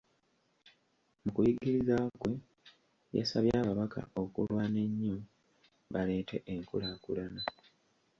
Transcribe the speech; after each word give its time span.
Mu 1.21 1.29
kuyigiriza 1.35 1.95
kwe, 2.19 2.31
yasabye 3.17 3.51
ababaka 3.61 3.99
okulwana 4.23 4.79
ennyo 4.87 5.15
baleete 5.93 6.37
enkulaakulana. 6.53 7.41